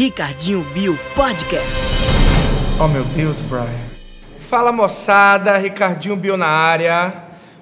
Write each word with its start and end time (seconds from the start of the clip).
Ricardinho 0.00 0.64
Bio 0.72 0.98
Podcast. 1.14 1.78
Oh 2.82 2.88
meu 2.88 3.04
Deus, 3.04 3.42
Brian. 3.42 3.68
Fala 4.38 4.72
moçada, 4.72 5.58
Ricardinho 5.58 6.16
Bio 6.16 6.38
na 6.38 6.46
área. 6.46 7.12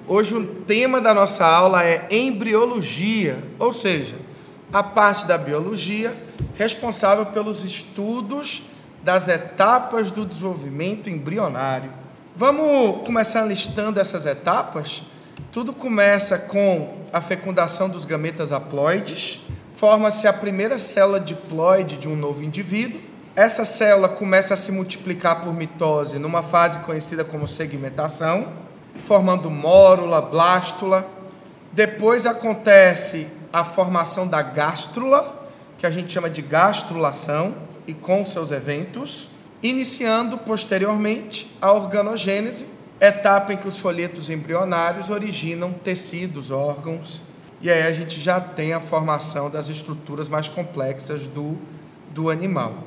Hoje 0.07 0.37
o 0.37 0.47
tema 0.47 1.01
da 1.01 1.13
nossa 1.13 1.45
aula 1.45 1.85
é 1.85 2.07
embriologia, 2.09 3.43
ou 3.59 3.73
seja, 3.73 4.15
a 4.73 4.85
parte 4.85 5.27
da 5.27 5.37
biologia 5.37 6.17
responsável 6.55 7.27
pelos 7.27 7.65
estudos 7.65 8.63
das 9.03 9.27
etapas 9.27 10.13
do 10.13 10.25
desenvolvimento 10.25 11.11
embrionário. 11.11 11.93
Vamos 12.37 13.05
começar 13.05 13.43
listando 13.47 13.99
essas 13.99 14.27
etapas? 14.27 15.03
Tudo 15.51 15.73
começa 15.73 16.39
com 16.39 16.99
a 17.13 17.21
fecundação 17.21 17.89
dos 17.89 18.05
gametas 18.05 18.53
haploides, 18.53 19.41
forma-se 19.79 20.27
a 20.27 20.33
primeira 20.33 20.77
célula 20.77 21.21
diploide 21.21 21.99
de 21.99 22.09
um 22.09 22.17
novo 22.17 22.43
indivíduo. 22.43 23.01
Essa 23.37 23.65
célula 23.65 24.09
começa 24.09 24.55
a 24.55 24.57
se 24.57 24.73
multiplicar 24.73 25.41
por 25.41 25.55
mitose 25.55 26.19
numa 26.19 26.43
fase 26.43 26.81
conhecida 26.81 27.25
como 27.25 27.47
segmentação, 27.47 28.55
formando 29.05 29.49
mórula, 29.49 30.21
blástula. 30.21 31.09
Depois 31.71 32.27
acontece 32.27 33.29
a 33.53 33.63
formação 33.63 34.27
da 34.27 34.43
gástrula, 34.43 35.47
que 35.79 35.87
a 35.87 35.91
gente 35.93 36.13
chama 36.13 36.29
de 36.29 36.43
gastrulação, 36.43 37.55
e 37.87 37.95
com 37.95 38.25
seus 38.25 38.51
eventos, 38.51 39.29
iniciando 39.63 40.39
posteriormente 40.39 41.57
a 41.63 41.73
organogênese, 41.73 42.67
etapa 43.01 43.53
em 43.53 43.57
que 43.57 43.69
os 43.69 43.79
folhetos 43.79 44.29
embrionários 44.29 45.09
originam 45.09 45.73
tecidos, 45.73 46.51
órgãos 46.51 47.28
e 47.61 47.71
aí 47.71 47.83
a 47.83 47.93
gente 47.93 48.21
já 48.21 48.41
tem 48.41 48.73
a 48.73 48.81
formação 48.81 49.51
das 49.51 49.69
estruturas 49.69 50.29
mais 50.29 50.49
complexas 50.49 51.27
do, 51.27 51.57
do 52.15 52.31
animal. 52.31 52.85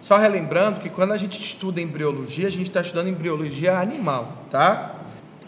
Só 0.00 0.16
relembrando 0.16 0.80
que 0.80 0.88
quando 0.88 1.12
a 1.12 1.16
gente 1.16 1.40
estuda 1.40 1.80
embriologia, 1.80 2.46
a 2.46 2.50
gente 2.50 2.68
está 2.68 2.80
estudando 2.80 3.08
embriologia 3.08 3.78
animal, 3.78 4.44
tá? 4.50 4.94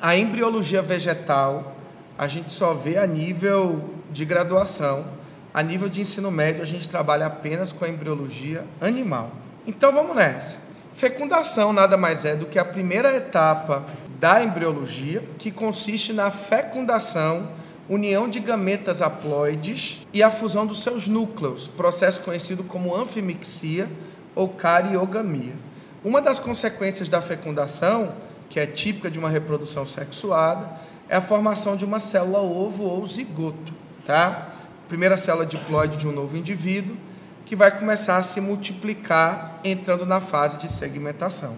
A 0.01 0.17
embriologia 0.17 0.83
vegetal 0.83 1.77
a 2.21 2.29
gente 2.29 2.53
só 2.53 2.75
vê 2.75 2.99
a 2.99 3.07
nível 3.07 3.83
de 4.11 4.27
graduação. 4.27 5.07
A 5.55 5.63
nível 5.63 5.89
de 5.89 6.03
ensino 6.03 6.31
médio, 6.31 6.63
a 6.63 6.67
gente 6.67 6.87
trabalha 6.87 7.25
apenas 7.25 7.73
com 7.73 7.85
a 7.85 7.89
embriologia 7.89 8.67
animal. 8.79 9.33
Então 9.67 9.91
vamos 9.91 10.15
nessa. 10.15 10.59
Fecundação 10.93 11.73
nada 11.73 11.97
mais 11.97 12.27
é 12.27 12.37
do 12.37 12.45
que 12.45 12.59
a 12.59 12.65
primeira 12.65 13.17
etapa 13.17 13.87
da 14.19 14.45
embriologia, 14.45 15.25
que 15.39 15.51
consiste 15.51 16.13
na 16.13 16.31
fecundação 16.31 17.49
união 17.91 18.29
de 18.29 18.39
gametas 18.39 19.03
haploides 19.03 20.07
e 20.13 20.23
a 20.23 20.31
fusão 20.31 20.65
dos 20.65 20.81
seus 20.81 21.09
núcleos, 21.09 21.67
processo 21.67 22.21
conhecido 22.21 22.63
como 22.63 22.95
anfimixia 22.95 23.91
ou 24.33 24.49
cariogamia. 24.49 25.55
Uma 26.05 26.21
das 26.21 26.39
consequências 26.39 27.09
da 27.09 27.21
fecundação, 27.21 28.15
que 28.49 28.61
é 28.61 28.67
típica 28.67 29.11
de 29.11 29.19
uma 29.19 29.29
reprodução 29.29 29.85
sexuada, 29.85 30.71
é 31.09 31.17
a 31.17 31.21
formação 31.21 31.77
de 31.77 31.85
uma 31.85 31.99
célula 31.99 32.39
ovo 32.39 32.85
ou 32.85 33.05
zigoto, 33.05 33.75
tá? 34.07 34.51
Primeira 34.87 35.17
célula 35.17 35.45
diploide 35.45 35.97
de 35.97 36.07
um 36.07 36.13
novo 36.13 36.37
indivíduo 36.37 36.97
que 37.45 37.57
vai 37.57 37.77
começar 37.77 38.19
a 38.19 38.23
se 38.23 38.41
multiplicar 38.41 39.59
entrando 39.65 40.07
na 40.07 40.21
fase 40.21 40.59
de 40.59 40.71
segmentação. 40.71 41.57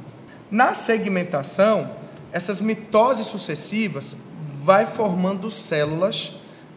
Na 0.50 0.72
segmentação, 0.72 1.90
essas 2.32 2.58
mitoses 2.58 3.26
sucessivas 3.26 4.16
vai 4.62 4.86
formando 4.86 5.50
células, 5.50 6.32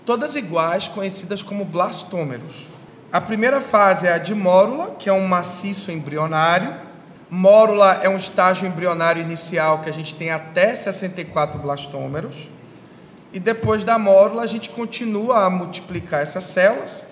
todas 0.06 0.36
iguais, 0.36 0.88
conhecidas 0.88 1.44
como 1.44 1.64
blastômeros. 1.64 2.68
A 3.12 3.22
primeira 3.22 3.62
fase 3.62 4.08
é 4.08 4.14
a 4.14 4.18
de 4.18 4.34
mórula, 4.34 4.96
que 4.98 5.08
é 5.08 5.14
um 5.14 5.28
maciço 5.28 5.92
embrionário. 5.92 6.76
Mórula 7.30 8.00
é 8.02 8.10
um 8.10 8.18
estágio 8.18 8.68
embrionário 8.68 9.22
inicial 9.22 9.80
que 9.80 9.90
a 9.90 9.94
gente 9.94 10.16
tem 10.16 10.32
até 10.32 10.76
64 10.76 11.60
blastômeros. 11.60 12.50
E 13.32 13.40
depois 13.40 13.84
da 13.84 14.00
mórula, 14.00 14.42
a 14.42 14.48
gente 14.48 14.72
continua 14.72 15.46
a 15.46 15.50
multiplicar 15.50 16.24
essas 16.24 16.46
células. 16.46 17.06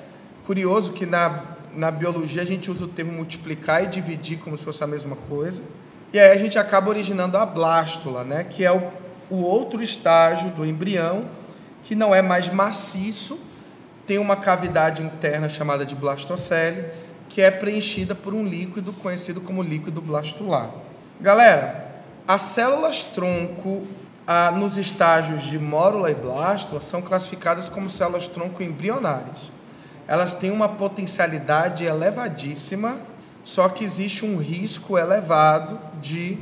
Curioso 0.47 0.93
que 0.93 1.05
na, 1.05 1.39
na 1.75 1.91
biologia 1.91 2.41
a 2.41 2.45
gente 2.45 2.71
usa 2.71 2.85
o 2.85 2.87
termo 2.87 3.11
multiplicar 3.11 3.83
e 3.83 3.87
dividir 3.87 4.39
como 4.39 4.57
se 4.57 4.63
fosse 4.63 4.83
a 4.83 4.87
mesma 4.87 5.15
coisa. 5.29 5.61
E 6.11 6.19
aí 6.19 6.31
a 6.31 6.37
gente 6.37 6.57
acaba 6.57 6.89
originando 6.89 7.37
a 7.37 7.45
blástula, 7.45 8.23
né? 8.23 8.43
que 8.43 8.65
é 8.65 8.71
o 8.71 9.02
o 9.33 9.41
outro 9.41 9.81
estágio 9.81 10.51
do 10.51 10.63
embrião, 10.63 11.25
que 11.83 11.95
não 11.95 12.13
é 12.13 12.21
mais 12.21 12.53
maciço, 12.53 13.39
tem 14.05 14.19
uma 14.19 14.35
cavidade 14.35 15.01
interna 15.01 15.49
chamada 15.49 15.83
de 15.83 15.95
blastocele, 15.95 16.85
que 17.27 17.41
é 17.41 17.49
preenchida 17.49 18.13
por 18.13 18.31
um 18.31 18.45
líquido 18.45 18.93
conhecido 18.93 19.41
como 19.41 19.63
líquido 19.63 20.03
blastular. 20.03 20.69
Galera, 21.19 22.03
as 22.27 22.43
células 22.43 23.01
tronco 23.01 23.87
ah, 24.27 24.51
nos 24.51 24.77
estágios 24.77 25.41
de 25.41 25.57
mórula 25.57 26.11
e 26.11 26.15
blástula 26.15 26.79
são 26.79 27.01
classificadas 27.01 27.67
como 27.67 27.89
células 27.89 28.27
tronco 28.27 28.61
embrionárias. 28.61 29.51
Elas 30.07 30.35
têm 30.35 30.51
uma 30.51 30.69
potencialidade 30.69 31.85
elevadíssima, 31.85 32.99
só 33.43 33.67
que 33.67 33.83
existe 33.83 34.25
um 34.25 34.37
risco 34.37 34.95
elevado 34.95 35.79
de 35.99 36.37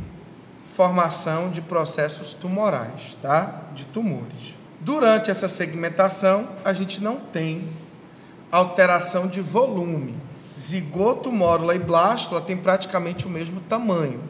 formação 0.72 1.50
de 1.50 1.62
processos 1.62 2.34
tumorais, 2.34 3.18
tá? 3.22 3.64
De 3.74 3.86
tumores. 3.86 4.56
Durante 4.80 5.30
essa 5.30 5.48
segmentação, 5.48 6.48
a 6.64 6.74
gente 6.74 7.04
não 7.04 7.18
tem 7.18 7.68
alteração 8.52 9.28
de 9.28 9.42
volume. 9.42 10.16
Zigoto, 10.58 11.32
mórula 11.32 11.76
e 11.76 11.80
blástula 11.80 12.42
têm 12.42 12.58
praticamente 12.58 13.28
o 13.28 13.30
mesmo 13.30 13.62
tamanho. 13.62 14.22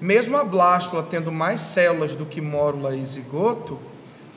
Mesmo 0.00 0.36
a 0.36 0.44
blástula 0.44 1.02
tendo 1.02 1.30
mais 1.30 1.60
células 1.60 2.16
do 2.16 2.26
que 2.26 2.40
mórula 2.40 2.96
e 2.96 3.04
zigoto, 3.04 3.78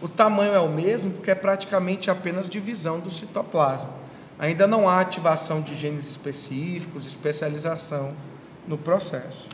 o 0.02 0.08
tamanho 0.08 0.54
é 0.54 0.60
o 0.60 0.70
mesmo 0.70 1.12
porque 1.12 1.32
é 1.32 1.36
praticamente 1.36 2.12
apenas 2.12 2.50
divisão 2.50 3.00
do 3.00 3.10
citoplasma. 3.10 3.90
Ainda 4.38 4.68
não 4.68 4.88
há 4.88 5.00
ativação 5.00 5.62
de 5.62 5.76
genes 5.76 6.10
específicos, 6.10 7.08
especialização 7.08 8.14
no 8.68 8.78
processo. 8.78 9.50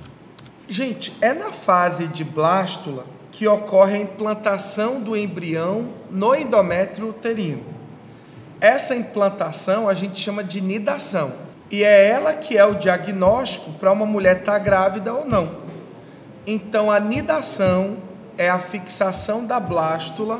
Gente, 0.67 1.13
é 1.21 1.33
na 1.33 1.51
fase 1.51 2.07
de 2.07 2.23
blástula 2.23 3.05
que 3.31 3.47
ocorre 3.47 3.95
a 3.95 4.01
implantação 4.01 5.01
do 5.01 5.15
embrião 5.15 5.89
no 6.09 6.35
endométrio 6.35 7.09
uterino. 7.09 7.63
Essa 8.59 8.95
implantação 8.95 9.89
a 9.89 9.93
gente 9.93 10.19
chama 10.19 10.43
de 10.43 10.61
nidação. 10.61 11.33
E 11.71 11.83
é 11.83 12.07
ela 12.07 12.33
que 12.33 12.57
é 12.57 12.65
o 12.65 12.75
diagnóstico 12.75 13.71
para 13.73 13.91
uma 13.91 14.05
mulher 14.05 14.39
estar 14.39 14.53
tá 14.53 14.59
grávida 14.59 15.13
ou 15.13 15.25
não. 15.25 15.61
Então, 16.45 16.91
a 16.91 16.99
nidação 16.99 17.97
é 18.37 18.49
a 18.49 18.59
fixação 18.59 19.45
da 19.45 19.59
blástula 19.59 20.39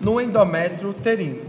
no 0.00 0.20
endométrio 0.20 0.90
uterino. 0.90 1.42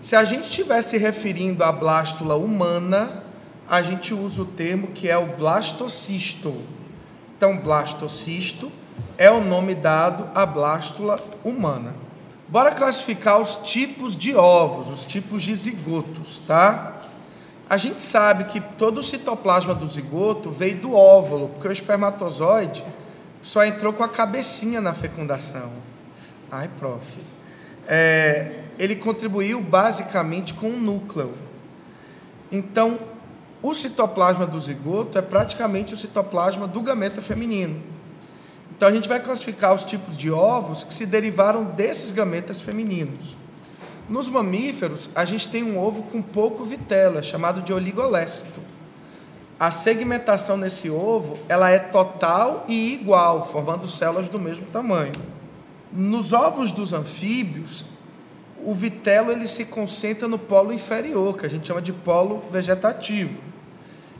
Se 0.00 0.16
a 0.16 0.24
gente 0.24 0.48
estiver 0.48 0.82
se 0.82 0.96
referindo 0.96 1.62
à 1.62 1.70
blástula 1.70 2.36
humana, 2.36 3.24
a 3.68 3.82
gente 3.82 4.14
usa 4.14 4.42
o 4.42 4.46
termo 4.46 4.88
que 4.88 5.08
é 5.08 5.18
o 5.18 5.26
blastocisto 5.26 6.54
então, 7.36 7.58
blastocisto 7.58 8.72
é 9.18 9.30
o 9.30 9.44
nome 9.44 9.74
dado 9.74 10.28
à 10.34 10.46
blástula 10.46 11.20
humana. 11.44 11.94
Bora 12.48 12.72
classificar 12.72 13.40
os 13.40 13.56
tipos 13.56 14.16
de 14.16 14.34
ovos, 14.34 14.88
os 14.88 15.04
tipos 15.04 15.42
de 15.42 15.54
zigotos, 15.54 16.40
tá? 16.46 16.94
A 17.68 17.76
gente 17.76 18.00
sabe 18.00 18.44
que 18.44 18.60
todo 18.60 18.98
o 18.98 19.02
citoplasma 19.02 19.74
do 19.74 19.86
zigoto 19.86 20.50
veio 20.50 20.76
do 20.76 20.94
óvulo, 20.94 21.48
porque 21.48 21.68
o 21.68 21.72
espermatozoide 21.72 22.84
só 23.42 23.64
entrou 23.64 23.92
com 23.92 24.04
a 24.04 24.08
cabecinha 24.08 24.80
na 24.80 24.94
fecundação. 24.94 25.72
Ai, 26.50 26.70
prof. 26.78 27.04
É, 27.86 28.60
ele 28.78 28.96
contribuiu 28.96 29.60
basicamente 29.60 30.54
com 30.54 30.70
o 30.70 30.80
núcleo. 30.80 31.34
Então, 32.50 32.98
o 33.62 33.74
citoplasma 33.74 34.46
do 34.46 34.60
zigoto 34.60 35.18
é 35.18 35.22
praticamente 35.22 35.94
o 35.94 35.96
citoplasma 35.96 36.66
do 36.66 36.80
gameta 36.80 37.22
feminino. 37.22 37.82
Então 38.76 38.88
a 38.88 38.92
gente 38.92 39.08
vai 39.08 39.18
classificar 39.20 39.74
os 39.74 39.84
tipos 39.84 40.16
de 40.16 40.30
ovos 40.30 40.84
que 40.84 40.92
se 40.92 41.06
derivaram 41.06 41.64
desses 41.64 42.10
gametas 42.10 42.60
femininos. 42.60 43.36
Nos 44.08 44.28
mamíferos, 44.28 45.10
a 45.14 45.24
gente 45.24 45.48
tem 45.48 45.64
um 45.64 45.78
ovo 45.78 46.02
com 46.04 46.22
pouco 46.22 46.64
vitela, 46.64 47.22
chamado 47.22 47.62
de 47.62 47.72
oligolécito. 47.72 48.60
A 49.58 49.70
segmentação 49.70 50.56
nesse 50.56 50.90
ovo, 50.90 51.38
ela 51.48 51.70
é 51.70 51.78
total 51.78 52.64
e 52.68 52.92
igual, 52.92 53.46
formando 53.46 53.88
células 53.88 54.28
do 54.28 54.38
mesmo 54.38 54.66
tamanho. 54.66 55.12
Nos 55.90 56.34
ovos 56.34 56.70
dos 56.70 56.92
anfíbios, 56.92 57.86
o 58.66 58.74
vitelo 58.74 59.30
ele 59.30 59.46
se 59.46 59.64
concentra 59.64 60.26
no 60.26 60.40
polo 60.40 60.72
inferior, 60.72 61.36
que 61.38 61.46
a 61.46 61.48
gente 61.48 61.68
chama 61.68 61.80
de 61.80 61.92
polo 61.92 62.42
vegetativo. 62.50 63.38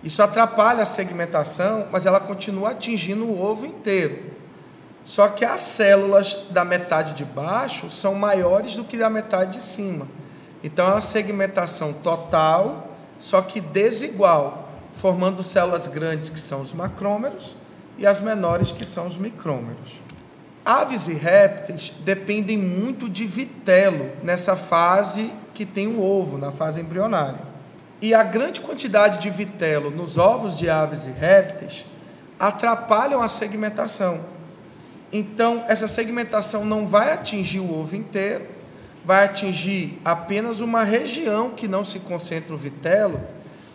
Isso 0.04 0.22
atrapalha 0.22 0.84
a 0.84 0.86
segmentação, 0.86 1.88
mas 1.90 2.06
ela 2.06 2.20
continua 2.20 2.70
atingindo 2.70 3.24
o 3.24 3.42
ovo 3.42 3.66
inteiro. 3.66 4.30
Só 5.04 5.26
que 5.26 5.44
as 5.44 5.62
células 5.62 6.46
da 6.50 6.64
metade 6.64 7.14
de 7.14 7.24
baixo 7.24 7.90
são 7.90 8.14
maiores 8.14 8.76
do 8.76 8.84
que 8.84 9.02
a 9.02 9.10
metade 9.10 9.58
de 9.58 9.64
cima. 9.64 10.06
Então 10.62 10.86
é 10.86 10.92
uma 10.92 11.00
segmentação 11.00 11.92
total, 11.92 12.96
só 13.18 13.42
que 13.42 13.60
desigual, 13.60 14.70
formando 14.92 15.42
células 15.42 15.88
grandes 15.88 16.30
que 16.30 16.38
são 16.38 16.60
os 16.60 16.72
macrômeros 16.72 17.56
e 17.98 18.06
as 18.06 18.20
menores 18.20 18.70
que 18.70 18.84
são 18.84 19.08
os 19.08 19.16
micrômeros. 19.16 20.00
Aves 20.66 21.06
e 21.06 21.14
répteis 21.14 21.92
dependem 22.00 22.58
muito 22.58 23.08
de 23.08 23.24
vitelo 23.24 24.10
nessa 24.20 24.56
fase 24.56 25.32
que 25.54 25.64
tem 25.64 25.86
o 25.86 26.02
ovo, 26.02 26.36
na 26.36 26.50
fase 26.50 26.80
embrionária. 26.80 27.38
E 28.02 28.12
a 28.12 28.24
grande 28.24 28.60
quantidade 28.60 29.18
de 29.18 29.30
vitelo 29.30 29.92
nos 29.92 30.18
ovos 30.18 30.58
de 30.58 30.68
aves 30.68 31.06
e 31.06 31.10
répteis 31.10 31.86
atrapalham 32.36 33.22
a 33.22 33.28
segmentação. 33.28 34.24
Então, 35.12 35.64
essa 35.68 35.86
segmentação 35.86 36.64
não 36.64 36.84
vai 36.84 37.12
atingir 37.12 37.60
o 37.60 37.72
ovo 37.72 37.94
inteiro, 37.94 38.48
vai 39.04 39.24
atingir 39.24 40.00
apenas 40.04 40.60
uma 40.60 40.82
região 40.82 41.50
que 41.50 41.68
não 41.68 41.84
se 41.84 42.00
concentra 42.00 42.52
o 42.52 42.58
vitelo, 42.58 43.20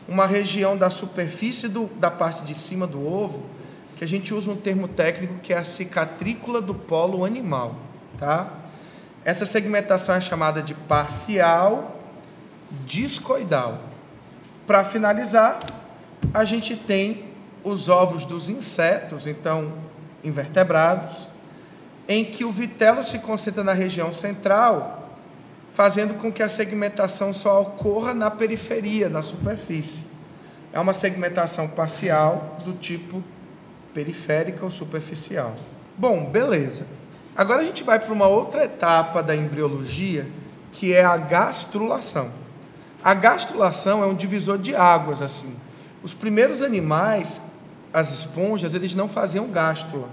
uma 0.09 0.27
região 0.27 0.75
da 0.75 0.89
superfície 0.89 1.69
do, 1.69 1.85
da 1.95 2.11
parte 2.11 2.43
de 2.43 2.53
cima 2.53 2.85
do 2.85 3.07
ovo, 3.07 3.43
que 4.01 4.05
a 4.05 4.07
gente 4.07 4.33
usa 4.33 4.49
um 4.49 4.55
termo 4.55 4.87
técnico 4.87 5.35
que 5.43 5.53
é 5.53 5.57
a 5.59 5.63
cicatrícula 5.63 6.59
do 6.59 6.73
polo 6.73 7.23
animal, 7.23 7.75
tá? 8.17 8.51
Essa 9.23 9.45
segmentação 9.45 10.15
é 10.15 10.19
chamada 10.19 10.59
de 10.59 10.73
parcial 10.73 12.01
discoidal. 12.83 13.79
Para 14.65 14.83
finalizar, 14.83 15.59
a 16.33 16.43
gente 16.43 16.75
tem 16.75 17.25
os 17.63 17.89
ovos 17.89 18.25
dos 18.25 18.49
insetos, 18.49 19.27
então 19.27 19.71
invertebrados, 20.23 21.27
em 22.07 22.25
que 22.25 22.43
o 22.43 22.51
vitelo 22.51 23.03
se 23.03 23.19
concentra 23.19 23.63
na 23.63 23.73
região 23.73 24.11
central, 24.11 25.15
fazendo 25.73 26.15
com 26.15 26.31
que 26.31 26.41
a 26.41 26.49
segmentação 26.49 27.31
só 27.31 27.61
ocorra 27.61 28.15
na 28.15 28.31
periferia, 28.31 29.07
na 29.09 29.21
superfície. 29.21 30.05
É 30.73 30.79
uma 30.79 30.91
segmentação 30.91 31.67
parcial 31.67 32.57
do 32.65 32.73
tipo 32.73 33.23
periférica 33.93 34.63
ou 34.63 34.71
superficial. 34.71 35.55
Bom, 35.97 36.25
beleza. 36.25 36.85
Agora 37.35 37.61
a 37.61 37.65
gente 37.65 37.83
vai 37.83 37.99
para 37.99 38.13
uma 38.13 38.27
outra 38.27 38.65
etapa 38.65 39.23
da 39.23 39.35
embriologia, 39.35 40.27
que 40.71 40.93
é 40.93 41.03
a 41.03 41.17
gastrulação. 41.17 42.31
A 43.03 43.13
gastrulação 43.13 44.03
é 44.03 44.05
um 44.05 44.15
divisor 44.15 44.57
de 44.57 44.75
águas 44.75 45.21
assim. 45.21 45.55
Os 46.03 46.13
primeiros 46.13 46.61
animais, 46.61 47.41
as 47.93 48.11
esponjas, 48.11 48.73
eles 48.73 48.95
não 48.95 49.07
faziam 49.07 49.47
gástrula. 49.47 50.09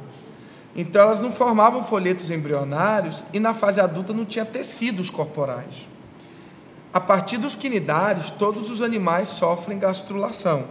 Então 0.75 1.03
elas 1.03 1.21
não 1.21 1.33
formavam 1.33 1.83
folhetos 1.83 2.31
embrionários 2.31 3.25
e 3.33 3.41
na 3.41 3.53
fase 3.53 3.81
adulta 3.81 4.13
não 4.13 4.25
tinha 4.25 4.45
tecidos 4.45 5.11
corporais. 5.11 5.89
A 6.93 7.01
partir 7.01 7.37
dos 7.37 7.55
quinidários, 7.55 8.31
todos 8.31 8.71
os 8.71 8.81
animais 8.81 9.29
sofrem 9.29 9.79
gastrulação. 9.79 10.65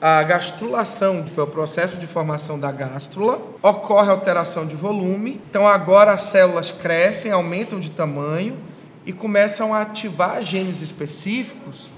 A 0.00 0.22
gastrulação, 0.22 1.22
que 1.22 1.40
é 1.40 1.42
o 1.42 1.46
processo 1.46 1.96
de 1.96 2.06
formação 2.06 2.60
da 2.60 2.70
gástrula, 2.70 3.40
ocorre 3.62 4.10
alteração 4.10 4.66
de 4.66 4.76
volume. 4.76 5.40
Então 5.48 5.66
agora 5.66 6.12
as 6.12 6.22
células 6.22 6.70
crescem, 6.70 7.32
aumentam 7.32 7.80
de 7.80 7.90
tamanho 7.90 8.58
e 9.06 9.12
começam 9.12 9.72
a 9.72 9.80
ativar 9.80 10.42
genes 10.42 10.82
específicos, 10.82 11.90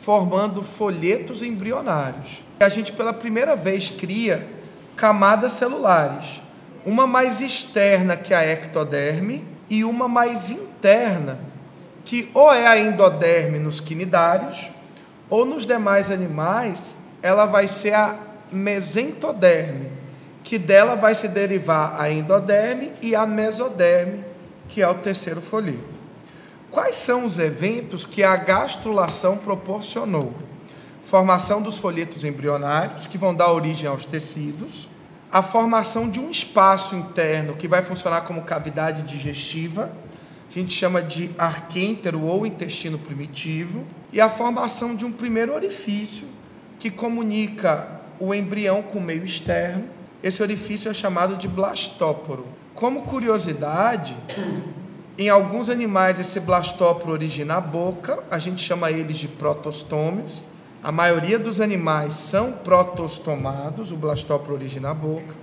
formando 0.00 0.62
folhetos 0.62 1.42
embrionários. 1.42 2.42
A 2.58 2.70
gente 2.70 2.90
pela 2.92 3.12
primeira 3.12 3.54
vez 3.54 3.90
cria 3.90 4.48
camadas 4.96 5.52
celulares, 5.52 6.40
uma 6.86 7.06
mais 7.06 7.42
externa 7.42 8.16
que 8.16 8.32
a 8.32 8.42
ectoderme 8.46 9.44
e 9.68 9.84
uma 9.84 10.08
mais 10.08 10.50
interna, 10.50 11.38
que 12.02 12.30
ou 12.32 12.50
é 12.50 12.66
a 12.66 12.78
endoderme 12.78 13.58
nos 13.58 13.78
quinidários, 13.78 14.70
ou 15.28 15.44
nos 15.44 15.66
demais 15.66 16.10
animais 16.10 17.01
ela 17.22 17.46
vai 17.46 17.68
ser 17.68 17.94
a 17.94 18.16
mesentoderme, 18.50 19.90
que 20.42 20.58
dela 20.58 20.96
vai 20.96 21.14
se 21.14 21.28
derivar 21.28 22.00
a 22.00 22.10
endoderme 22.10 22.92
e 23.00 23.14
a 23.14 23.24
mesoderme, 23.24 24.24
que 24.68 24.82
é 24.82 24.88
o 24.88 24.94
terceiro 24.94 25.40
folheto. 25.40 26.00
Quais 26.70 26.96
são 26.96 27.24
os 27.24 27.38
eventos 27.38 28.04
que 28.04 28.24
a 28.24 28.34
gastrulação 28.34 29.36
proporcionou? 29.36 30.34
Formação 31.02 31.60
dos 31.60 31.78
folhetos 31.78 32.24
embrionários, 32.24 33.06
que 33.06 33.18
vão 33.18 33.34
dar 33.34 33.52
origem 33.52 33.88
aos 33.88 34.04
tecidos, 34.04 34.88
a 35.30 35.42
formação 35.42 36.10
de 36.10 36.18
um 36.20 36.30
espaço 36.30 36.94
interno 36.96 37.54
que 37.54 37.68
vai 37.68 37.82
funcionar 37.82 38.22
como 38.22 38.42
cavidade 38.42 39.02
digestiva, 39.02 39.92
a 40.50 40.52
gente 40.52 40.74
chama 40.74 41.00
de 41.00 41.30
arquêntero 41.38 42.22
ou 42.22 42.46
intestino 42.46 42.98
primitivo, 42.98 43.86
e 44.12 44.20
a 44.20 44.28
formação 44.28 44.94
de 44.94 45.06
um 45.06 45.12
primeiro 45.12 45.54
orifício, 45.54 46.26
que 46.82 46.90
comunica 46.90 47.86
o 48.18 48.34
embrião 48.34 48.82
com 48.82 48.98
o 48.98 49.00
meio 49.00 49.24
externo. 49.24 49.84
Esse 50.20 50.42
orifício 50.42 50.90
é 50.90 50.94
chamado 50.94 51.36
de 51.36 51.46
blastóporo. 51.46 52.44
Como 52.74 53.02
curiosidade, 53.02 54.16
em 55.16 55.28
alguns 55.28 55.70
animais 55.70 56.18
esse 56.18 56.40
blastóporo 56.40 57.12
origina 57.12 57.58
a 57.58 57.60
boca, 57.60 58.18
a 58.28 58.36
gente 58.36 58.60
chama 58.64 58.90
eles 58.90 59.18
de 59.18 59.28
protostômios. 59.28 60.42
A 60.82 60.90
maioria 60.90 61.38
dos 61.38 61.60
animais 61.60 62.14
são 62.14 62.50
protostomados, 62.50 63.92
o 63.92 63.96
blastóporo 63.96 64.54
origina 64.54 64.90
a 64.90 64.94
boca. 64.94 65.36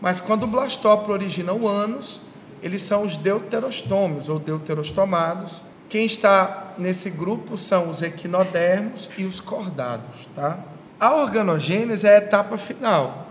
Mas 0.00 0.18
quando 0.18 0.42
o 0.42 0.48
blastóporo 0.48 1.12
origina 1.12 1.52
o 1.52 1.68
ânus, 1.68 2.22
eles 2.60 2.82
são 2.82 3.04
os 3.04 3.16
deuterostômios 3.16 4.28
ou 4.28 4.40
deuterostomados, 4.40 5.62
quem 5.94 6.06
está 6.06 6.74
nesse 6.76 7.08
grupo 7.08 7.56
são 7.56 7.88
os 7.88 8.02
equinodermos 8.02 9.08
e 9.16 9.24
os 9.24 9.38
cordados, 9.38 10.28
tá? 10.34 10.58
A 10.98 11.14
organogênese 11.14 12.04
é 12.04 12.16
a 12.16 12.18
etapa 12.18 12.58
final, 12.58 13.28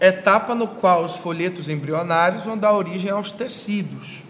etapa 0.00 0.52
no 0.52 0.66
qual 0.66 1.04
os 1.04 1.14
folhetos 1.14 1.68
embrionários 1.68 2.42
vão 2.42 2.58
dar 2.58 2.72
origem 2.72 3.08
aos 3.08 3.30
tecidos. 3.30 4.24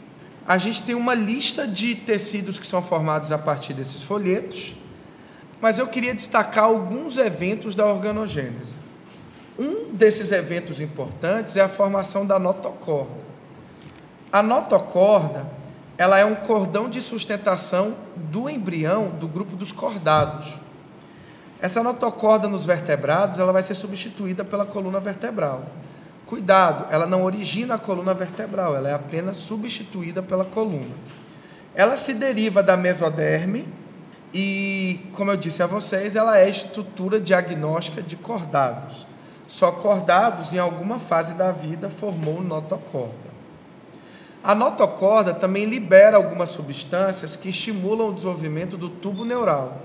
A 0.46 0.58
gente 0.58 0.82
tem 0.82 0.94
uma 0.94 1.14
lista 1.14 1.66
de 1.66 1.94
tecidos 1.94 2.58
que 2.58 2.66
são 2.66 2.82
formados 2.82 3.32
a 3.32 3.38
partir 3.38 3.72
desses 3.72 4.02
folhetos, 4.02 4.76
mas 5.58 5.78
eu 5.78 5.86
queria 5.86 6.14
destacar 6.14 6.64
alguns 6.64 7.16
eventos 7.16 7.74
da 7.74 7.86
organogênese. 7.86 8.74
Um 9.58 9.94
desses 9.94 10.30
eventos 10.30 10.78
importantes 10.78 11.56
é 11.56 11.62
a 11.62 11.70
formação 11.70 12.26
da 12.26 12.38
notocorda. 12.38 13.22
A 14.30 14.42
notocorda 14.42 15.61
ela 16.02 16.18
é 16.18 16.24
um 16.24 16.34
cordão 16.34 16.90
de 16.90 17.00
sustentação 17.00 17.94
do 18.16 18.50
embrião 18.50 19.10
do 19.10 19.28
grupo 19.28 19.54
dos 19.54 19.70
cordados. 19.70 20.58
Essa 21.60 21.80
notocorda 21.80 22.48
nos 22.48 22.64
vertebrados, 22.64 23.38
ela 23.38 23.52
vai 23.52 23.62
ser 23.62 23.76
substituída 23.76 24.44
pela 24.44 24.66
coluna 24.66 24.98
vertebral. 24.98 25.64
Cuidado, 26.26 26.86
ela 26.90 27.06
não 27.06 27.22
origina 27.22 27.76
a 27.76 27.78
coluna 27.78 28.12
vertebral, 28.12 28.74
ela 28.74 28.88
é 28.88 28.92
apenas 28.92 29.36
substituída 29.36 30.20
pela 30.20 30.44
coluna. 30.44 30.90
Ela 31.72 31.94
se 31.94 32.14
deriva 32.14 32.64
da 32.64 32.76
mesoderme 32.76 33.68
e, 34.34 35.06
como 35.12 35.30
eu 35.30 35.36
disse 35.36 35.62
a 35.62 35.68
vocês, 35.68 36.16
ela 36.16 36.36
é 36.36 36.48
estrutura 36.48 37.20
diagnóstica 37.20 38.02
de 38.02 38.16
cordados. 38.16 39.06
Só 39.46 39.70
cordados, 39.70 40.52
em 40.52 40.58
alguma 40.58 40.98
fase 40.98 41.34
da 41.34 41.52
vida, 41.52 41.88
formou 41.88 42.42
notocorda. 42.42 43.30
A 44.44 44.54
notocorda 44.54 45.32
também 45.32 45.66
libera 45.66 46.16
algumas 46.16 46.50
substâncias 46.50 47.36
que 47.36 47.50
estimulam 47.50 48.08
o 48.08 48.12
desenvolvimento 48.12 48.76
do 48.76 48.88
tubo 48.88 49.24
neural. 49.24 49.78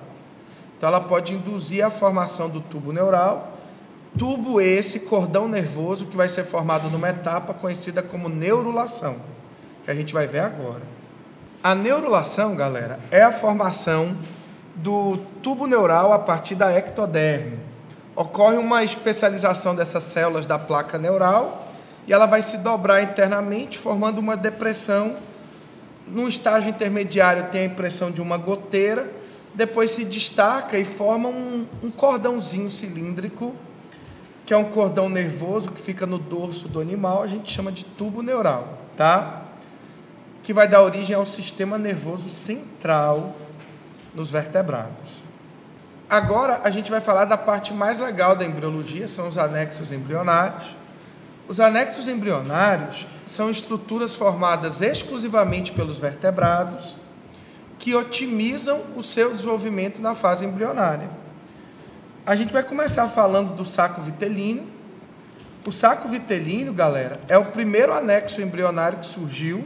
Então, 0.77 0.89
ela 0.89 1.01
pode 1.01 1.33
induzir 1.33 1.85
a 1.85 1.91
formação 1.91 2.49
do 2.49 2.59
tubo 2.59 2.91
neural, 2.91 3.53
tubo 4.17 4.59
esse, 4.59 5.01
cordão 5.01 5.47
nervoso, 5.47 6.07
que 6.07 6.17
vai 6.17 6.27
ser 6.27 6.43
formado 6.43 6.89
numa 6.89 7.09
etapa 7.09 7.53
conhecida 7.53 8.01
como 8.01 8.29
neurulação, 8.29 9.17
que 9.85 9.91
a 9.91 9.93
gente 9.93 10.13
vai 10.13 10.25
ver 10.25 10.39
agora. 10.39 10.81
A 11.63 11.75
neurulação, 11.75 12.55
galera, 12.55 12.99
é 13.11 13.21
a 13.21 13.31
formação 13.31 14.15
do 14.75 15.17
tubo 15.41 15.67
neural 15.67 16.13
a 16.13 16.19
partir 16.19 16.55
da 16.55 16.71
ectoderme. 16.71 17.59
Ocorre 18.15 18.57
uma 18.57 18.83
especialização 18.83 19.75
dessas 19.75 20.03
células 20.03 20.47
da 20.47 20.57
placa 20.57 20.97
neural 20.97 21.66
e 22.07 22.13
ela 22.13 22.25
vai 22.25 22.41
se 22.41 22.57
dobrar 22.59 23.03
internamente, 23.03 23.77
formando 23.77 24.19
uma 24.19 24.37
depressão. 24.37 25.17
No 26.07 26.27
estágio 26.27 26.69
intermediário 26.69 27.49
tem 27.51 27.61
a 27.61 27.65
impressão 27.65 28.09
de 28.09 28.21
uma 28.21 28.37
goteira, 28.37 29.11
depois 29.53 29.91
se 29.91 30.05
destaca 30.05 30.77
e 30.77 30.85
forma 30.85 31.27
um, 31.27 31.67
um 31.83 31.91
cordãozinho 31.91 32.71
cilíndrico, 32.71 33.53
que 34.45 34.53
é 34.53 34.57
um 34.57 34.63
cordão 34.63 35.09
nervoso 35.09 35.71
que 35.71 35.81
fica 35.81 36.05
no 36.05 36.17
dorso 36.17 36.69
do 36.69 36.79
animal, 36.79 37.21
a 37.21 37.27
gente 37.27 37.51
chama 37.51 37.71
de 37.71 37.83
tubo 37.83 38.21
neural, 38.21 38.77
tá? 38.95 39.41
Que 40.41 40.53
vai 40.53 40.65
dar 40.65 40.81
origem 40.83 41.13
ao 41.13 41.25
sistema 41.25 41.77
nervoso 41.77 42.29
central 42.29 43.35
nos 44.15 44.31
vertebrados. 44.31 45.21
Agora 46.09 46.61
a 46.63 46.69
gente 46.69 46.89
vai 46.89 47.01
falar 47.01 47.25
da 47.25 47.35
parte 47.35 47.73
mais 47.73 47.99
legal 47.99 48.33
da 48.33 48.45
embriologia, 48.45 49.09
são 49.09 49.27
os 49.27 49.37
anexos 49.37 49.91
embrionários. 49.91 50.77
Os 51.48 51.62
anexos 51.62 52.10
embrionários 52.10 53.08
são 53.25 53.50
estruturas 53.50 54.13
formadas 54.16 54.82
exclusivamente 54.82 55.72
pelos 55.72 55.98
vertebrados 55.98 56.98
que 57.80 57.96
otimizam 57.96 58.82
o 58.98 59.01
seu 59.01 59.34
desenvolvimento 59.34 60.01
na 60.01 60.13
fase 60.13 60.46
embrionária. 60.46 61.10
A 62.25 62.36
gente 62.36 62.51
vai 62.51 62.63
começar 62.63 63.08
falando 63.08 63.56
do 63.56 63.63
saco 63.63 64.01
vitelino. 64.01 64.68
O 65.66 65.72
saco 65.72 66.10
vitelino, 66.10 66.74
galera, 66.74 67.18
é 67.30 67.38
o 67.38 67.46
primeiro 67.46 67.94
anexo 67.94 68.42
embrionário 68.42 69.00
que 69.00 69.06
surgiu. 69.06 69.66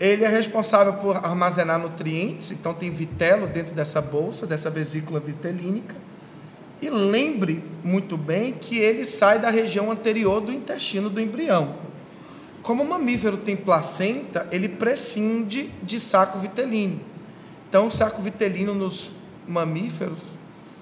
Ele 0.00 0.24
é 0.24 0.28
responsável 0.28 0.94
por 0.94 1.18
armazenar 1.18 1.78
nutrientes, 1.78 2.50
então 2.50 2.72
tem 2.72 2.90
vitelo 2.90 3.46
dentro 3.46 3.74
dessa 3.74 4.00
bolsa, 4.00 4.46
dessa 4.46 4.70
vesícula 4.70 5.20
vitelínica. 5.20 5.94
E 6.82 6.90
lembre 6.90 7.62
muito 7.84 8.16
bem 8.16 8.52
que 8.52 8.76
ele 8.76 9.04
sai 9.04 9.38
da 9.38 9.50
região 9.50 9.92
anterior 9.92 10.40
do 10.40 10.52
intestino 10.52 11.08
do 11.08 11.20
embrião. 11.20 11.76
Como 12.60 12.82
o 12.82 12.88
mamífero 12.88 13.36
tem 13.36 13.56
placenta, 13.56 14.48
ele 14.50 14.68
prescinde 14.68 15.70
de 15.80 16.00
saco 16.00 16.40
vitelino. 16.40 17.00
Então, 17.68 17.86
o 17.86 17.90
saco 17.90 18.20
vitelino 18.20 18.74
nos 18.74 19.12
mamíferos 19.46 20.18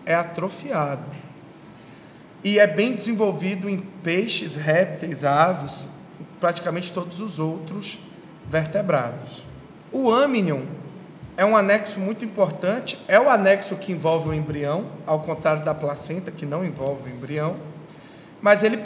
é 0.06 0.14
atrofiado. 0.14 1.10
E 2.42 2.58
é 2.58 2.66
bem 2.66 2.94
desenvolvido 2.94 3.68
em 3.68 3.78
peixes, 4.02 4.56
répteis, 4.56 5.22
aves, 5.22 5.88
praticamente 6.40 6.90
todos 6.90 7.20
os 7.20 7.38
outros 7.38 7.98
vertebrados. 8.48 9.42
O 9.92 10.10
amnion 10.10 10.62
é 11.36 11.44
um 11.44 11.56
anexo 11.56 11.98
muito 11.98 12.24
importante, 12.24 12.98
é 13.08 13.18
o 13.18 13.30
anexo 13.30 13.76
que 13.76 13.92
envolve 13.92 14.28
o 14.28 14.34
embrião, 14.34 14.86
ao 15.06 15.20
contrário 15.20 15.64
da 15.64 15.74
placenta, 15.74 16.30
que 16.30 16.44
não 16.44 16.64
envolve 16.64 17.10
o 17.10 17.12
embrião, 17.12 17.56
mas 18.42 18.62
ele 18.62 18.78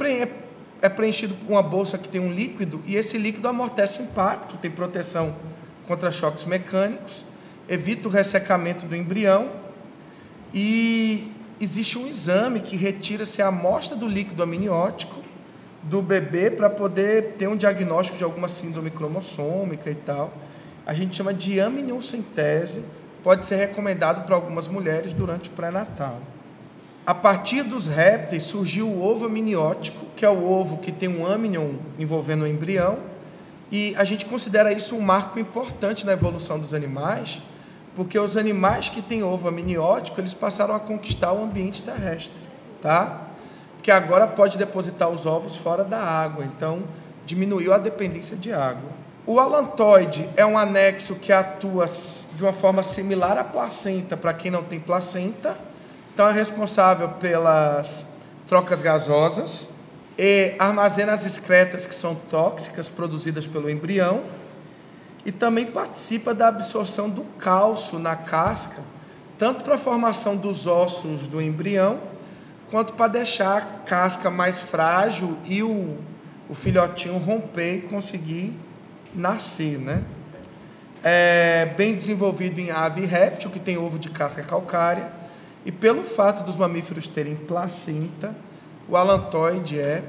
é 0.83 0.89
preenchido 0.89 1.35
por 1.35 1.51
uma 1.51 1.63
bolsa 1.63 1.97
que 1.97 2.09
tem 2.09 2.21
um 2.21 2.33
líquido 2.33 2.83
e 2.87 2.97
esse 2.97 3.17
líquido 3.17 3.49
amortece 3.49 4.03
impacto, 4.03 4.57
tem 4.57 4.71
proteção 4.71 5.35
contra 5.87 6.13
choques 6.13 6.45
mecânicos, 6.45 7.25
evita 7.69 8.09
o 8.09 8.11
ressecamento 8.11 8.87
do 8.87 8.95
embrião 8.95 9.51
e 10.53 11.33
existe 11.61 11.99
um 11.99 12.07
exame 12.07 12.61
que 12.61 12.77
retira-se 12.77 13.41
a 13.41 13.49
amostra 13.49 13.97
do 13.97 14.07
líquido 14.07 14.43
amniótico 14.43 15.23
do 15.83 16.01
bebê 16.01 16.51
para 16.51 16.71
poder 16.71 17.35
ter 17.39 17.49
um 17.49 17.57
diagnóstico 17.57 18.17
de 18.19 18.25
alguma 18.25 18.49
síndrome 18.49 18.91
cromossômica 18.91 19.91
e 19.91 19.95
tal 19.95 20.33
a 20.87 20.93
gente 20.93 21.17
chama 21.17 21.33
de 21.33 21.61
amniocentese, 21.61 22.85
pode 23.23 23.47
ser 23.47 23.57
recomendado 23.57 24.25
para 24.27 24.35
algumas 24.35 24.69
mulheres 24.69 25.13
durante 25.13 25.49
o 25.49 25.53
pré-natal. 25.53 26.21
A 27.07 27.15
partir 27.15 27.63
dos 27.63 27.87
répteis 27.87 28.45
surgiu 28.45 28.89
o 28.89 29.03
ovo 29.03 29.27
amniótico, 29.27 30.07
que 30.17 30.25
é 30.25 30.31
o 30.31 30.51
ovo 30.51 30.79
que 30.79 30.93
tem 30.93 31.09
um 31.09 31.27
amnion 31.27 31.75
envolvendo 31.99 32.43
o 32.43 32.47
embrião, 32.47 32.99
e 33.71 33.95
a 33.97 34.05
gente 34.05 34.27
considera 34.27 34.73
isso 34.73 34.95
um 34.95 35.01
marco 35.01 35.39
importante 35.39 36.07
na 36.07 36.13
evolução 36.13 36.59
dos 36.59 36.73
animais, 36.73 37.43
porque 37.95 38.19
os 38.19 38.37
animais 38.37 38.89
que 38.89 39.01
têm 39.01 39.23
ovo 39.23 39.49
amniótico, 39.49 40.21
eles 40.21 40.35
passaram 40.35 40.75
a 40.75 40.81
conquistar 40.81 41.33
o 41.33 41.45
ambiente 41.45 41.83
terrestre, 41.83 42.43
tá? 42.81 43.29
Porque 43.77 43.91
agora 43.91 44.27
pode 44.27 44.59
depositar 44.59 45.09
os 45.09 45.27
ovos 45.27 45.57
fora 45.57 45.85
da 45.85 45.99
água, 45.99 46.45
então 46.45 46.83
diminuiu 47.27 47.73
a 47.73 47.79
dependência 47.79 48.37
de 48.37 48.53
água. 48.53 49.04
O 49.27 49.41
alantoide 49.41 50.29
é 50.37 50.45
um 50.45 50.59
anexo 50.59 51.15
que 51.15 51.33
atua 51.33 51.87
de 52.35 52.43
uma 52.43 52.53
forma 52.53 52.83
similar 52.83 53.39
à 53.39 53.45
placenta 53.45 54.19
para 54.19 54.35
quem 54.35 54.51
não 54.51 54.63
tem 54.63 54.79
placenta. 54.79 55.57
Então 56.13 56.29
é 56.29 56.33
responsável 56.33 57.09
pelas 57.09 58.05
trocas 58.47 58.83
gasosas 58.83 59.69
e 60.19 60.55
armazena 60.59 61.15
as 61.15 61.25
excretas 61.25 61.87
que 61.87 61.95
são 61.95 62.15
tóxicas 62.15 62.91
produzidas 62.91 63.47
pelo 63.47 63.71
embrião 63.71 64.25
e 65.25 65.33
também 65.33 65.65
participa 65.65 66.35
da 66.35 66.49
absorção 66.49 67.09
do 67.09 67.25
cálcio 67.39 67.99
na 67.99 68.15
casca, 68.15 68.83
tanto 69.39 69.65
para 69.65 69.77
a 69.77 69.79
formação 69.79 70.37
dos 70.37 70.67
ossos 70.67 71.27
do 71.27 71.41
embrião, 71.41 71.99
quanto 72.71 72.93
para 72.93 73.09
deixar 73.09 73.57
a 73.57 73.61
casca 73.87 74.31
mais 74.31 74.61
frágil 74.61 75.39
e 75.47 75.63
o, 75.63 75.97
o 76.47 76.55
filhotinho 76.55 77.17
romper 77.17 77.77
e 77.77 77.81
conseguir 77.81 78.55
nascer, 79.15 79.79
né? 79.79 80.03
É 81.03 81.75
bem 81.77 81.95
desenvolvido 81.95 82.59
em 82.59 82.71
ave 82.71 83.03
e 83.03 83.07
réptil, 83.07 83.51
que 83.51 83.61
tem 83.61 83.77
ovo 83.77 83.99
de 83.99 84.09
casca 84.09 84.43
calcária, 84.43 85.11
e 85.65 85.73
pelo 85.73 86.03
fato 86.03 86.43
dos 86.43 86.57
mamíferos 86.57 87.07
terem 87.07 87.35
placenta, 87.37 88.35
o 88.89 88.97
alantoide 88.97 89.79
é 89.79 90.03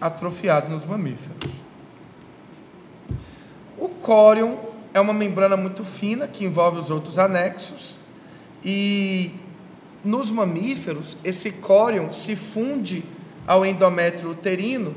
atrofiado 0.00 0.70
nos 0.70 0.84
mamíferos. 0.84 1.52
O 3.76 3.88
córion 3.88 4.56
é 4.92 5.00
uma 5.00 5.12
membrana 5.12 5.56
muito 5.56 5.84
fina 5.84 6.26
que 6.26 6.44
envolve 6.44 6.78
os 6.78 6.90
outros 6.90 7.18
anexos 7.18 7.98
e 8.64 9.32
nos 10.04 10.30
mamíferos 10.30 11.16
esse 11.22 11.52
córion 11.52 12.10
se 12.12 12.34
funde 12.34 13.04
ao 13.46 13.64
endométrio 13.64 14.30
uterino 14.30 14.94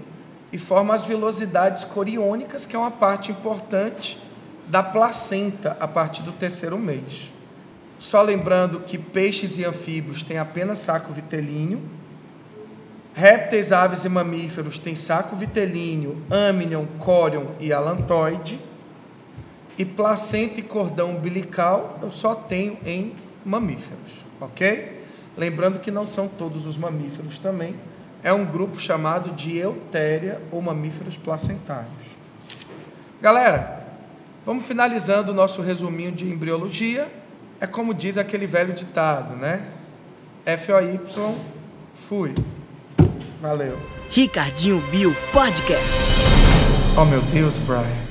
e 0.51 0.57
forma 0.57 0.93
as 0.93 1.05
vilosidades 1.05 1.83
coriônicas, 1.83 2.65
que 2.65 2.75
é 2.75 2.79
uma 2.79 2.91
parte 2.91 3.31
importante 3.31 4.17
da 4.67 4.83
placenta 4.83 5.77
a 5.79 5.87
partir 5.87 6.21
do 6.23 6.31
terceiro 6.31 6.77
mês. 6.77 7.31
Só 7.97 8.21
lembrando 8.21 8.79
que 8.79 8.97
peixes 8.97 9.57
e 9.57 9.63
anfíbios 9.63 10.23
têm 10.23 10.37
apenas 10.37 10.79
saco 10.79 11.13
vitelíneo, 11.13 11.81
répteis, 13.13 13.71
aves 13.71 14.05
e 14.05 14.09
mamíferos 14.09 14.79
têm 14.79 14.95
saco 14.95 15.35
vitelíneo, 15.35 16.17
amnion, 16.29 16.85
córion 16.99 17.47
e 17.59 17.71
alantoide, 17.71 18.59
e 19.77 19.85
placenta 19.85 20.59
e 20.59 20.63
cordão 20.63 21.11
umbilical 21.11 21.99
eu 22.01 22.11
só 22.11 22.35
tenho 22.35 22.77
em 22.85 23.13
mamíferos, 23.45 24.25
ok? 24.39 25.01
Lembrando 25.37 25.79
que 25.79 25.91
não 25.91 26.05
são 26.05 26.27
todos 26.27 26.65
os 26.65 26.77
mamíferos 26.77 27.39
também, 27.39 27.75
é 28.23 28.31
um 28.31 28.45
grupo 28.45 28.79
chamado 28.79 29.31
de 29.31 29.57
eutéria 29.57 30.41
ou 30.51 30.61
mamíferos 30.61 31.17
placentários. 31.17 32.07
Galera, 33.21 33.85
vamos 34.45 34.65
finalizando 34.65 35.31
o 35.31 35.35
nosso 35.35 35.61
resuminho 35.61 36.11
de 36.11 36.29
embriologia. 36.29 37.07
É 37.59 37.67
como 37.67 37.93
diz 37.93 38.17
aquele 38.17 38.47
velho 38.47 38.73
ditado, 38.73 39.35
né? 39.35 39.61
FOY, 40.45 40.99
fui. 41.93 42.33
Valeu. 43.39 43.77
Ricardinho 44.09 44.81
Bio 44.91 45.15
Podcast. 45.31 45.97
Oh 46.97 47.05
meu 47.05 47.21
Deus, 47.21 47.57
Brian. 47.59 48.10